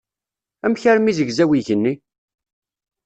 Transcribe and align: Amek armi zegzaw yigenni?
Amek 0.65 0.83
armi 0.91 1.13
zegzaw 1.17 1.51
yigenni? 1.53 1.93